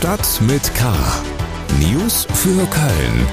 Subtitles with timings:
[0.00, 0.94] Stadt mit K.
[1.78, 3.26] News für Köln.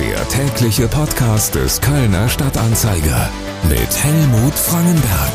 [0.00, 3.28] Der tägliche Podcast des Kölner Stadtanzeiger
[3.68, 5.32] mit Helmut Frangenberg.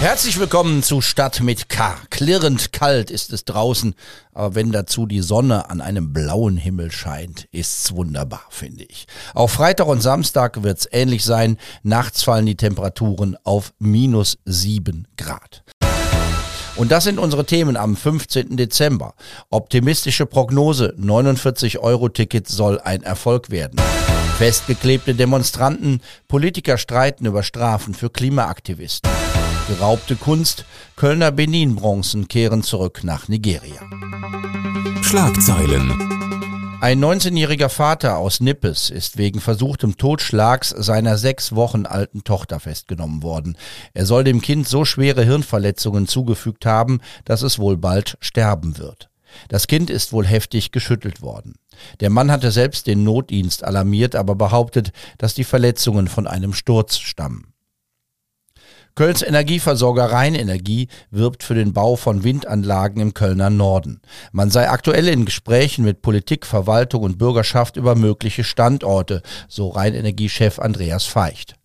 [0.00, 1.94] Herzlich willkommen zu Stadt mit K.
[2.10, 3.94] Klirrend kalt ist es draußen,
[4.32, 9.06] aber wenn dazu die Sonne an einem blauen Himmel scheint, ist's wunderbar, finde ich.
[9.32, 11.56] Auch Freitag und Samstag wird's ähnlich sein.
[11.84, 15.62] Nachts fallen die Temperaturen auf minus sieben Grad.
[16.76, 18.56] Und das sind unsere Themen am 15.
[18.56, 19.14] Dezember.
[19.50, 23.80] Optimistische Prognose, 49 Euro Ticket soll ein Erfolg werden.
[24.38, 29.10] Festgeklebte Demonstranten, Politiker streiten über Strafen für Klimaaktivisten.
[29.68, 30.64] Geraubte Kunst,
[30.96, 33.80] Kölner Benin-Bronzen kehren zurück nach Nigeria.
[35.02, 36.23] Schlagzeilen.
[36.84, 43.22] Ein 19-jähriger Vater aus Nippes ist wegen versuchtem Totschlags seiner sechs Wochen alten Tochter festgenommen
[43.22, 43.56] worden.
[43.94, 49.08] Er soll dem Kind so schwere Hirnverletzungen zugefügt haben, dass es wohl bald sterben wird.
[49.48, 51.54] Das Kind ist wohl heftig geschüttelt worden.
[52.00, 56.98] Der Mann hatte selbst den Notdienst alarmiert, aber behauptet, dass die Verletzungen von einem Sturz
[56.98, 57.53] stammen.
[58.96, 64.00] Kölns Energieversorger Rheinenergie wirbt für den Bau von Windanlagen im Kölner Norden.
[64.30, 70.60] Man sei aktuell in Gesprächen mit Politik, Verwaltung und Bürgerschaft über mögliche Standorte, so Rheinenergie-Chef
[70.60, 71.56] Andreas Feicht.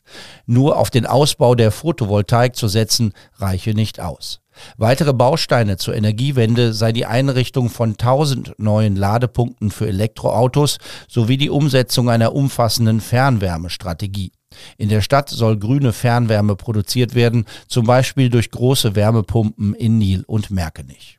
[0.47, 4.39] Nur auf den Ausbau der Photovoltaik zu setzen, reiche nicht aus.
[4.77, 11.51] Weitere Bausteine zur Energiewende sei die Einrichtung von 1000 neuen Ladepunkten für Elektroautos sowie die
[11.51, 14.31] Umsetzung einer umfassenden Fernwärmestrategie.
[14.77, 20.23] In der Stadt soll grüne Fernwärme produziert werden, zum Beispiel durch große Wärmepumpen in Nil
[20.25, 21.18] und Merkenich.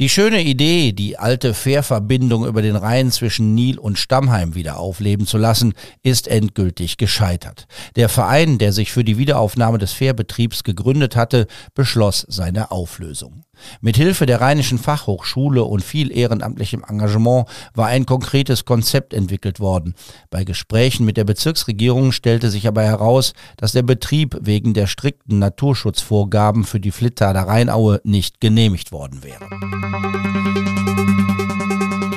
[0.00, 5.26] Die schöne Idee, die alte Fährverbindung über den Rhein zwischen Nil und Stammheim wieder aufleben
[5.26, 7.66] zu lassen, ist endgültig gescheitert.
[7.96, 13.44] Der Verein, der sich für die Wiederaufnahme des Fährbetriebs gegründet hatte, beschloss seine Auflösung.
[13.82, 19.94] Mit Hilfe der Rheinischen Fachhochschule und viel ehrenamtlichem Engagement war ein konkretes Konzept entwickelt worden.
[20.30, 25.38] Bei Gesprächen mit der Bezirksregierung stellte sich aber heraus, dass der Betrieb wegen der strikten
[25.38, 29.44] Naturschutzvorgaben für die Flittaler Rheinaue nicht genehmigt worden wäre.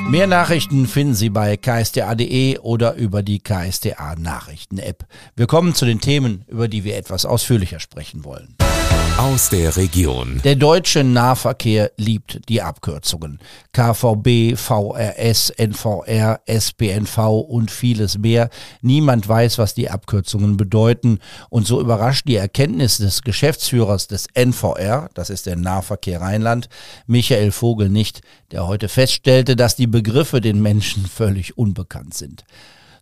[0.09, 5.06] Mehr Nachrichten finden Sie bei ksta.de oder über die KSTA Nachrichten App.
[5.35, 8.56] Wir kommen zu den Themen, über die wir etwas ausführlicher sprechen wollen
[9.23, 10.41] aus der Region.
[10.44, 13.39] Der deutsche Nahverkehr liebt die Abkürzungen.
[13.72, 18.50] KVB, VRS, NVR, SPNV und vieles mehr.
[18.81, 21.19] Niemand weiß, was die Abkürzungen bedeuten.
[21.50, 26.67] Und so überrascht die Erkenntnis des Geschäftsführers des NVR, das ist der Nahverkehr Rheinland,
[27.07, 32.44] Michael Vogel nicht, der heute feststellte, dass die Begriffe den Menschen völlig unbekannt sind.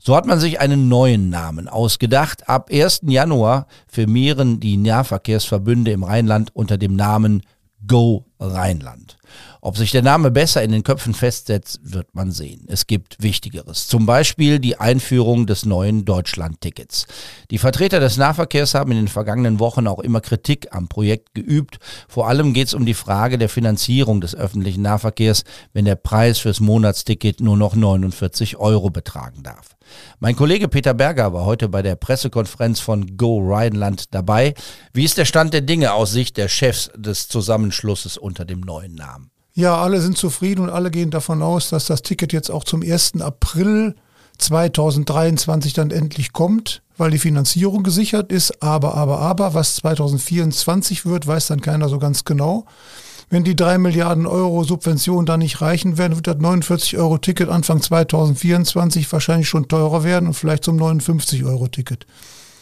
[0.03, 2.49] So hat man sich einen neuen Namen ausgedacht.
[2.49, 3.01] Ab 1.
[3.03, 7.43] Januar firmieren die Nahverkehrsverbünde im Rheinland unter dem Namen
[7.85, 9.19] Go Rheinland.
[9.63, 12.65] Ob sich der Name besser in den Köpfen festsetzt, wird man sehen.
[12.67, 13.87] Es gibt Wichtigeres.
[13.87, 17.05] Zum Beispiel die Einführung des neuen Deutschland-Tickets.
[17.51, 21.77] Die Vertreter des Nahverkehrs haben in den vergangenen Wochen auch immer Kritik am Projekt geübt.
[22.07, 26.39] Vor allem geht es um die Frage der Finanzierung des öffentlichen Nahverkehrs, wenn der Preis
[26.39, 29.75] fürs Monatsticket nur noch 49 Euro betragen darf.
[30.19, 34.55] Mein Kollege Peter Berger war heute bei der Pressekonferenz von Go Rheinland dabei.
[34.91, 38.95] Wie ist der Stand der Dinge aus Sicht der Chefs des Zusammenschlusses unter dem neuen
[38.95, 39.29] Namen?
[39.53, 42.81] Ja, alle sind zufrieden und alle gehen davon aus, dass das Ticket jetzt auch zum
[42.81, 43.19] 1.
[43.21, 43.95] April
[44.37, 48.63] 2023 dann endlich kommt, weil die Finanzierung gesichert ist.
[48.63, 52.65] Aber, aber, aber, was 2024 wird, weiß dann keiner so ganz genau.
[53.29, 57.49] Wenn die drei Milliarden Euro Subvention da nicht reichen werden, wird das 49 Euro Ticket
[57.49, 62.05] Anfang 2024 wahrscheinlich schon teurer werden und vielleicht zum 59 Euro Ticket.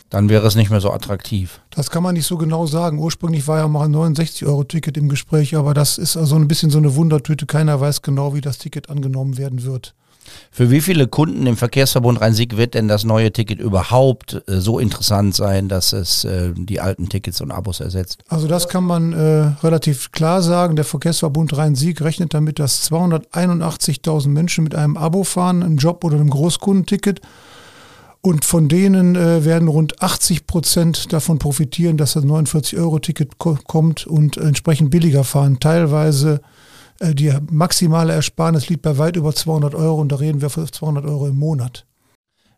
[0.09, 1.62] Dann wäre es nicht mehr so attraktiv.
[1.70, 2.97] Das kann man nicht so genau sagen.
[3.00, 6.47] Ursprünglich war ja mal ein 69 Euro Ticket im Gespräch, aber das ist also ein
[6.47, 7.46] bisschen so eine Wundertüte.
[7.46, 9.94] Keiner weiß genau, wie das Ticket angenommen werden wird.
[10.52, 14.80] Für wie viele Kunden im Verkehrsverbund Rhein-Sieg wird denn das neue Ticket überhaupt äh, so
[14.80, 18.24] interessant sein, dass es äh, die alten Tickets und Abos ersetzt?
[18.28, 20.75] Also das kann man äh, relativ klar sagen.
[20.75, 26.16] Der Verkehrsverbund Rhein-Sieg rechnet damit, dass 281.000 Menschen mit einem Abo fahren, einem Job oder
[26.16, 27.22] einem Großkundenticket.
[28.21, 34.06] Und von denen äh, werden rund 80 Prozent davon profitieren, dass das 49-Euro-Ticket ko kommt
[34.07, 35.60] und entsprechend billiger fahren.
[35.60, 36.42] Teilweise
[37.00, 40.69] äh, die maximale Ersparnis liegt bei weit über 200 Euro und da reden wir von
[40.69, 41.86] 200 Euro im Monat.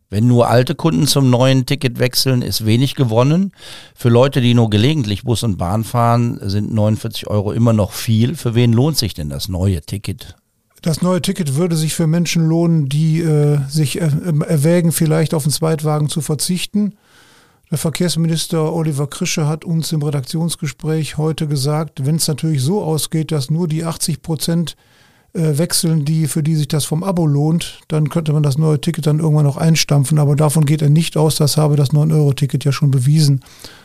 [0.09, 3.53] Wenn nur alte Kunden zum neuen Ticket wechseln, ist wenig gewonnen.
[3.95, 8.35] Für Leute, die nur gelegentlich Bus und Bahn fahren, sind 49 Euro immer noch viel.
[8.35, 10.35] Für wen lohnt sich denn das neue Ticket?
[10.81, 14.09] Das neue Ticket würde sich für Menschen lohnen, die äh, sich äh,
[14.47, 16.95] erwägen, vielleicht auf den Zweitwagen zu verzichten
[17.71, 23.31] der Verkehrsminister Oliver Krische hat uns im Redaktionsgespräch heute gesagt, wenn es natürlich so ausgeht,
[23.31, 24.75] dass nur die 80 Prozent
[25.31, 28.81] äh, wechseln, die, für die sich das vom Abo lohnt, dann könnte man das neue
[28.81, 30.19] Ticket dann irgendwann noch einstampfen.
[30.19, 31.37] Aber davon geht er nicht aus.
[31.37, 33.39] Das habe das 9-Euro-Ticket ja schon bewiesen,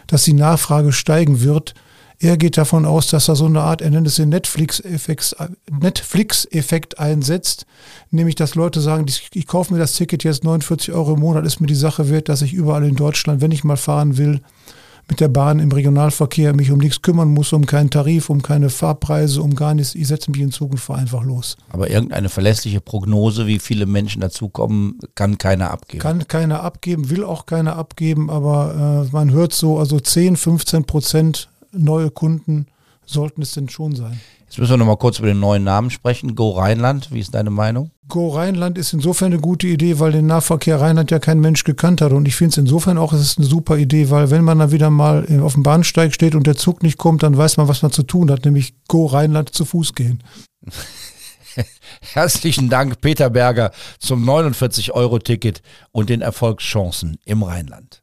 [0.09, 1.75] dass die Nachfrage steigen wird.
[2.19, 5.37] Er geht davon aus, dass er so eine Art, er nennt es den Netflix-Effekt
[5.71, 6.49] Netflix
[6.97, 7.67] einsetzt,
[8.11, 11.45] nämlich dass Leute sagen, ich, ich kaufe mir das Ticket jetzt 49 Euro im Monat,
[11.45, 14.41] ist mir die Sache wert, dass ich überall in Deutschland, wenn ich mal fahren will,
[15.09, 18.71] mit der Bahn im Regionalverkehr mich um nichts kümmern muss, um keinen Tarif, um keine
[18.71, 19.95] Fahrpreise, um gar nichts.
[19.95, 21.57] Ich setze mich in Zug und fahre einfach los.
[21.71, 26.03] Aber irgendeine verlässliche Prognose, wie viele Menschen dazukommen, kann keiner abgeben.
[26.03, 30.85] Kann keiner abgeben, will auch keiner abgeben, aber äh, man hört so, also 10, 15
[30.85, 31.49] Prozent
[31.79, 32.67] neue Kunden
[33.05, 34.21] sollten es denn schon sein.
[34.47, 36.35] Jetzt müssen wir noch mal kurz über den neuen Namen sprechen.
[36.35, 37.91] Go Rheinland, wie ist deine Meinung?
[38.09, 42.01] Go Rheinland ist insofern eine gute Idee, weil den Nahverkehr Rheinland ja kein Mensch gekannt
[42.01, 42.13] hat.
[42.13, 44.71] Und ich finde es insofern auch, es ist eine super Idee, weil wenn man dann
[44.71, 47.83] wieder mal auf dem Bahnsteig steht und der Zug nicht kommt, dann weiß man, was
[47.83, 50.23] man zu tun hat, nämlich Go Rheinland zu Fuß gehen.
[52.13, 58.03] Herzlichen Dank, Peter Berger, zum 49-Euro-Ticket und den Erfolgschancen im Rheinland.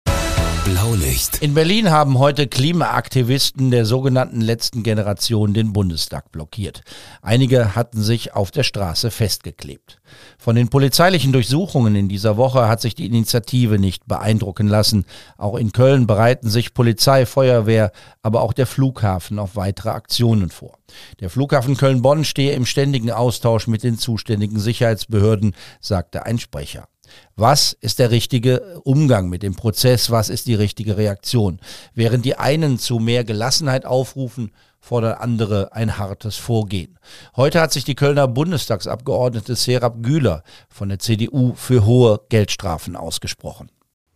[0.64, 1.42] Blaulicht.
[1.42, 6.84] In Berlin haben heute Klimaaktivisten der sogenannten letzten Generation den Bundestag blockiert.
[7.22, 10.00] Einige hatten sich auf der Straße festgeklebt.
[10.38, 15.06] Von den polizeilichen Durchsuchungen in dieser Woche hat sich die Initiative nicht beeindrucken lassen.
[15.38, 20.78] Auch in Köln bereiten sich Polizei, Feuerwehr, aber auch der Flughafen auf weitere Aktionen vor.
[21.20, 26.88] Der Flughafen Köln-Bonn stehe im ständigen Austausch mit den zuständigen Sicherheitsbehörden, sagte ein Sprecher.
[27.36, 30.12] Was ist der richtige Umgang mit dem Prozess?
[30.12, 31.60] Was ist die richtige Reaktion?
[31.94, 37.00] Während die einen zu mehr Gelassenheit aufrufen, fordern andere ein hartes Vorgehen.
[37.36, 43.70] Heute hat sich die Kölner Bundestagsabgeordnete Serap Güler von der CDU für hohe Geldstrafen ausgesprochen.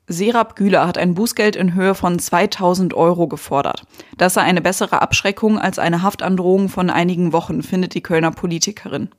[0.10, 3.83] Serap Güler hat ein Bußgeld in Höhe von 2000 Euro gefordert.
[4.18, 9.10] Das sei eine bessere Abschreckung als eine Haftandrohung von einigen Wochen, findet die Kölner Politikerin.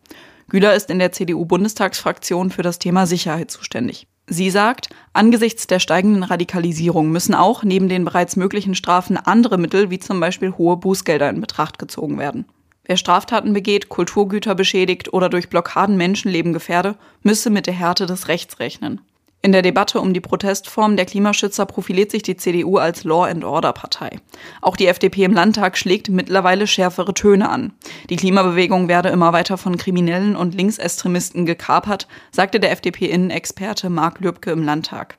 [0.49, 4.07] Güler ist in der CDU-Bundestagsfraktion für das Thema Sicherheit zuständig.
[4.27, 9.91] Sie sagt, angesichts der steigenden Radikalisierung müssen auch neben den bereits möglichen Strafen andere Mittel
[9.91, 12.47] wie zum Beispiel hohe Bußgelder in Betracht gezogen werden.
[12.85, 18.29] Wer Straftaten begeht, Kulturgüter beschädigt oder durch Blockaden Menschenleben gefährde, müsse mit der Härte des
[18.29, 19.03] Rechts rechnen.
[19.41, 23.45] In der Debatte um die Protestform der Klimaschützer profiliert sich die CDU als Law and
[23.45, 24.19] Order Partei.
[24.61, 27.73] Auch die FDP im Landtag schlägt mittlerweile schärfere Töne an.
[28.11, 34.51] Die Klimabewegung werde immer weiter von Kriminellen und Linksextremisten gekapert, sagte der FDP-Innenexperte Mark Lübcke
[34.51, 35.19] im Landtag.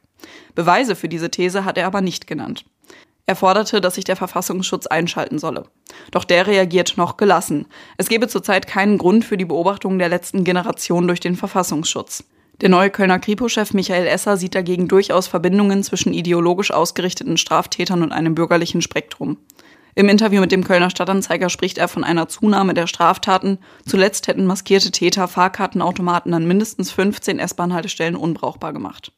[0.53, 2.65] Beweise für diese These hat er aber nicht genannt.
[3.25, 5.65] Er forderte, dass sich der Verfassungsschutz einschalten solle.
[6.11, 7.67] Doch der reagiert noch gelassen.
[7.95, 12.25] Es gebe zurzeit keinen Grund für die Beobachtung der letzten Generation durch den Verfassungsschutz.
[12.61, 18.11] Der neue Kölner Kripo-Chef Michael Esser sieht dagegen durchaus Verbindungen zwischen ideologisch ausgerichteten Straftätern und
[18.11, 19.37] einem bürgerlichen Spektrum.
[19.95, 23.59] Im Interview mit dem Kölner Stadtanzeiger spricht er von einer Zunahme der Straftaten.
[23.85, 29.13] Zuletzt hätten maskierte Täter Fahrkartenautomaten an mindestens 15 S-Bahn-Haltestellen unbrauchbar gemacht.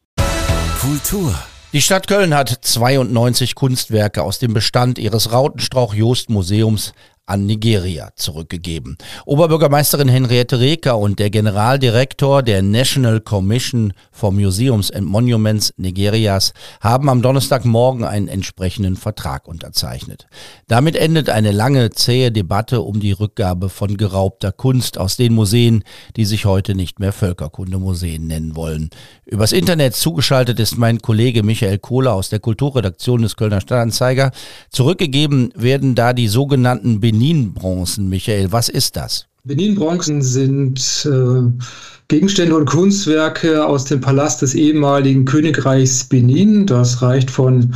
[0.79, 1.35] Kultur.
[1.73, 6.93] Die Stadt Köln hat 92 Kunstwerke aus dem Bestand ihres Rautenstrauch-Jost-Museums
[7.31, 8.98] an Nigeria zurückgegeben.
[9.25, 17.10] Oberbürgermeisterin Henriette Reker und der Generaldirektor der National Commission for Museums and Monuments Nigerias haben
[17.10, 20.28] am Donnerstagmorgen einen entsprechenden Vertrag unterzeichnet.
[20.68, 25.86] Damit endet eine lange, zähe Debatte um die Rückgabe von geraubter Kunst aus den Museen,
[26.17, 28.89] die sich heute nicht mehr Völkerkundemuseen nennen wollen.
[29.25, 34.32] Übers Internet zugeschaltet ist mein Kollege Michael Kohler aus der Kulturredaktion des Kölner Stadtanzeiger.
[34.70, 38.10] Zurückgegeben werden da die sogenannten Benin-Bronzen.
[38.10, 39.28] Michael, was ist das?
[39.44, 41.66] Benin-Bronzen sind äh,
[42.08, 46.66] Gegenstände und Kunstwerke aus dem Palast des ehemaligen Königreichs Benin.
[46.66, 47.75] Das reicht von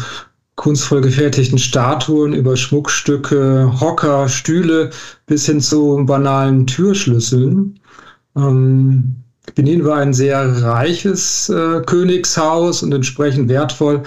[0.56, 4.90] kunstvoll gefertigten Statuen über Schmuckstücke, Hocker, Stühle
[5.28, 7.80] bis hin zu banalen Türschlüsseln.
[8.36, 9.16] Ähm,
[9.54, 14.02] Benin war ein sehr reiches äh, Königshaus und entsprechend wertvoll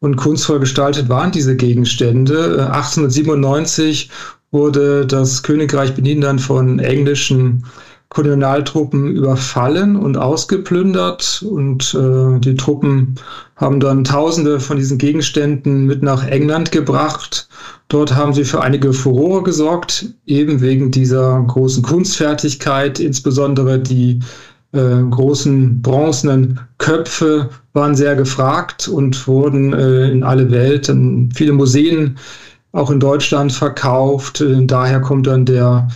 [0.00, 2.68] und kunstvoll gestaltet waren diese Gegenstände.
[2.72, 7.64] 1897 äh, wurde das Königreich Benin dann von englischen
[8.10, 11.42] Kolonialtruppen überfallen und ausgeplündert.
[11.48, 13.14] Und äh, die Truppen
[13.56, 17.48] haben dann Tausende von diesen Gegenständen mit nach England gebracht.
[17.88, 24.20] Dort haben sie für einige Furore gesorgt, eben wegen dieser großen Kunstfertigkeit, insbesondere die
[24.72, 31.52] äh, großen bronzenen Köpfe waren sehr gefragt und wurden äh, in alle Welt, in viele
[31.52, 32.18] Museen
[32.72, 34.40] auch in Deutschland verkauft.
[34.40, 35.88] Äh, daher kommt dann der,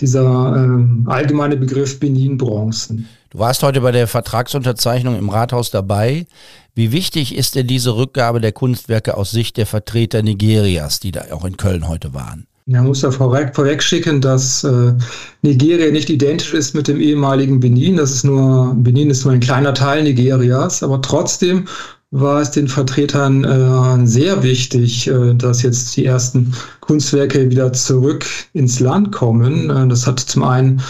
[0.00, 3.08] dieser äh, allgemeine Begriff Benin-Bronzen.
[3.30, 6.26] Du warst heute bei der Vertragsunterzeichnung im Rathaus dabei.
[6.74, 11.24] Wie wichtig ist denn diese Rückgabe der Kunstwerke aus Sicht der Vertreter Nigerias, die da
[11.32, 12.46] auch in Köln heute waren?
[12.66, 14.92] Ja, muss vorweg, vorweg schicken, dass äh,
[15.40, 17.96] Nigeria nicht identisch ist mit dem ehemaligen Benin.
[17.96, 21.66] Das ist nur, Benin ist nur ein kleiner Teil Nigerias, aber trotzdem
[22.10, 28.26] war es den Vertretern äh, sehr wichtig, äh, dass jetzt die ersten Kunstwerke wieder zurück
[28.54, 29.70] ins Land kommen.
[29.70, 30.80] Äh, das hat zum einen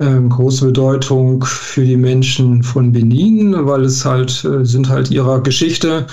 [0.00, 5.42] ähm, große Bedeutung für die Menschen von Benin, weil es halt äh, sind halt ihrer
[5.42, 6.06] Geschichte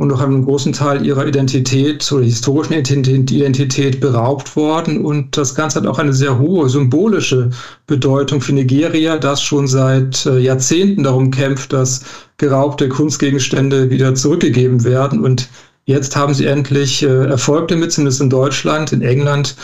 [0.00, 5.04] und auch einen großen Teil ihrer Identität oder historischen Identität beraubt worden.
[5.04, 7.50] Und das Ganze hat auch eine sehr hohe symbolische
[7.86, 12.00] Bedeutung für Nigeria, das schon seit äh, Jahrzehnten darum kämpft, dass
[12.38, 15.22] geraubte Kunstgegenstände wieder zurückgegeben werden.
[15.22, 15.50] Und
[15.84, 19.54] jetzt haben sie endlich äh, Erfolg damit, zumindest in Deutschland, in England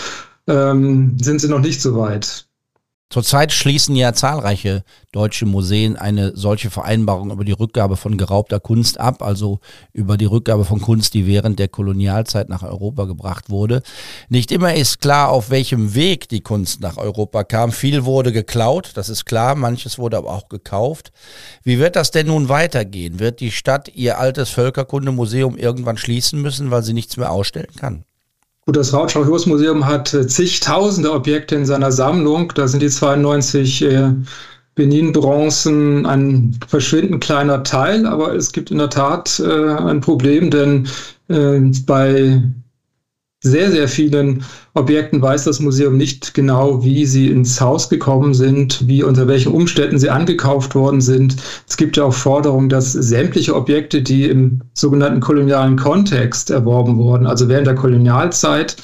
[0.49, 2.46] ähm, sind sie noch nicht so weit.
[3.09, 4.83] Zurzeit schließen ja zahlreiche
[5.13, 9.61] deutsche Museen eine solche Vereinbarung über die Rückgabe von geraubter Kunst ab, also
[9.93, 13.83] über die Rückgabe von Kunst, die während der Kolonialzeit nach Europa gebracht wurde.
[14.29, 17.71] Nicht immer ist klar, auf welchem Weg die Kunst nach Europa kam.
[17.71, 21.13] Viel wurde geklaut, das ist klar, manches wurde aber auch gekauft.
[21.63, 23.21] Wie wird das denn nun weitergehen?
[23.21, 28.05] Wird die Stadt ihr altes Völkerkundemuseum irgendwann schließen müssen, weil sie nichts mehr ausstellen kann?
[28.67, 32.53] Gut, das Rautschau-Hürst-Museum hat äh, zigtausende Objekte in seiner Sammlung.
[32.57, 34.11] Da sind die 92 äh,
[34.75, 40.89] Benin-Bronzen ein verschwindend kleiner Teil, aber es gibt in der Tat äh, ein Problem, denn
[41.29, 42.43] äh, bei
[43.43, 48.89] sehr, sehr vielen Objekten weiß das Museum nicht genau, wie sie ins Haus gekommen sind,
[48.89, 51.37] wie unter welchen Umständen sie angekauft worden sind.
[51.69, 57.27] Es gibt ja auch Forderungen, dass sämtliche Objekte, die im sogenannten kolonialen Kontext erworben wurden,
[57.27, 58.77] also während der Kolonialzeit,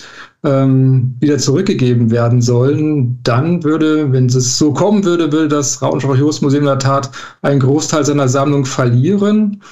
[0.44, 6.62] ähm, wieder zurückgegeben werden sollen, dann würde, wenn es so kommen würde, würde das Rautenschau-Museum
[6.62, 7.10] in der Tat
[7.42, 9.62] einen Großteil seiner Sammlung verlieren.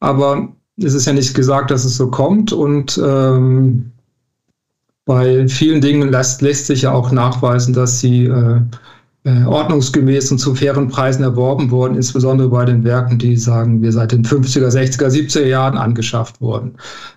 [0.00, 0.48] Aber
[0.78, 3.91] es ist ja nicht gesagt, dass es so kommt und ähm,
[5.04, 8.60] bei vielen Dingen lässt, lässt sich ja auch nachweisen, dass sie äh,
[9.24, 13.92] äh, ordnungsgemäß und zu fairen Preisen erworben wurden, insbesondere bei den Werken, die, sagen wir,
[13.92, 16.74] seit den 50er, 60er, 70er Jahren angeschafft wurden.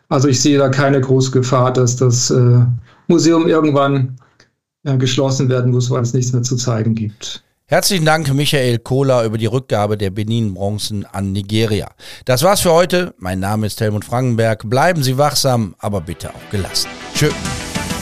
[0.10, 2.60] Also ich sehe da keine große Gefahr, dass das äh,
[3.08, 4.18] Museum irgendwann
[4.84, 7.44] äh, geschlossen werden muss, weil es nichts mehr zu zeigen gibt.
[7.68, 11.90] Herzlichen Dank, Michael Kohler, über die Rückgabe der Benin-Bronzen an Nigeria.
[12.26, 13.16] Das war's für heute.
[13.18, 14.70] Mein Name ist Helmut Frankenberg.
[14.70, 16.90] Bleiben Sie wachsam, aber bitte auch gelassen.
[17.16, 17.34] Tschüss.